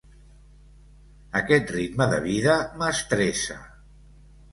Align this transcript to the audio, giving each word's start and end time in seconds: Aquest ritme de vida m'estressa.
Aquest 1.39 1.73
ritme 1.75 2.07
de 2.13 2.17
vida 2.23 2.55
m'estressa. 2.79 3.59